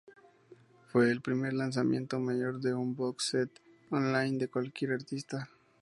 [0.87, 3.51] Fue el primer lanzamiento mayor de un box set
[3.91, 5.47] on-line de cualquier artista.